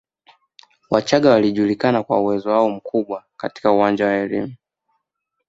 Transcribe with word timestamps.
Wachaga 0.91 1.29
wanajulikana 1.31 2.03
kwa 2.03 2.19
uwezo 2.21 2.49
wao 2.49 2.69
mkubwa 2.69 3.23
katika 3.37 3.71
uwanja 3.71 4.05
wa 4.05 4.13
elimu 4.13 4.55